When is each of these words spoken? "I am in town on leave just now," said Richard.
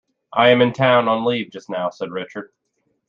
"I 0.33 0.49
am 0.49 0.63
in 0.63 0.73
town 0.73 1.07
on 1.07 1.25
leave 1.25 1.51
just 1.51 1.69
now," 1.69 1.91
said 1.91 2.09
Richard. 2.09 2.49